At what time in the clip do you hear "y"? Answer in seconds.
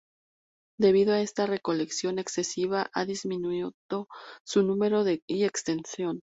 5.07-5.43